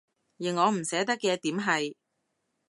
[0.39, 1.93] 而我唔捨得嘅點係